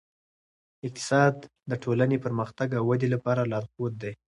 [0.87, 1.35] اقتصاد
[1.69, 4.13] د ټولنې پرمختګ او ودې لپاره لارښود دی.